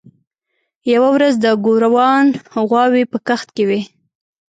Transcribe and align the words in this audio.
یوه 0.93 1.09
ورځ 1.15 1.33
د 1.39 1.47
ګوروان 1.65 2.27
غواوې 2.69 3.03
په 3.11 3.17
کښت 3.27 3.47
کې 3.55 3.63
وې. 3.69 3.81